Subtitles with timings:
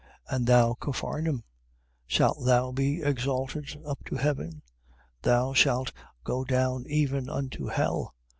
[0.31, 0.35] 11:23.
[0.35, 1.43] And thou Capharnaum,
[2.07, 4.63] shalt thou be exalted up to heaven?
[5.21, 5.91] thou shalt
[6.23, 8.15] go down even unto hell.